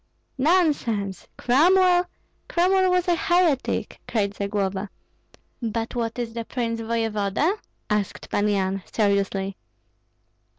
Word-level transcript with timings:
"Nonsense! 0.39 1.27
Cromwell? 1.37 2.05
Cromwell 2.49 2.89
was 2.89 3.07
a 3.07 3.13
heretic!" 3.13 3.99
cried 4.07 4.33
Zagloba. 4.33 4.89
"But 5.61 5.93
what 5.93 6.17
is 6.17 6.33
the 6.33 6.43
prince 6.43 6.81
voevoda?" 6.81 7.57
asked 7.87 8.31
Pan 8.31 8.47
Yan, 8.49 8.81
seriously. 8.91 9.57